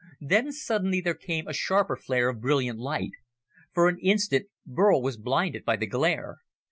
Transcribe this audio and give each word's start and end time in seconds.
Then 0.19 0.51
suddenly 0.51 0.99
there 0.99 1.13
came 1.13 1.47
a 1.47 1.53
sharper 1.53 1.95
flare 1.95 2.27
of 2.29 2.41
brilliant 2.41 2.79
light. 2.79 3.11
For 3.71 3.87
an 3.87 3.99
instant 3.99 4.47
Burl 4.65 4.99
was 5.03 5.15
blinded 5.17 5.63
by 5.63 5.75
the 5.75 5.85
glare. 5.85 6.37